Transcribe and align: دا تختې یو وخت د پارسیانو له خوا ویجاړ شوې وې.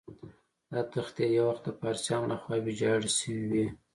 دا 0.71 0.81
تختې 0.93 1.23
یو 1.37 1.45
وخت 1.49 1.63
د 1.65 1.69
پارسیانو 1.81 2.29
له 2.31 2.37
خوا 2.41 2.57
ویجاړ 2.65 2.99
شوې 3.17 3.45
وې. 3.51 3.65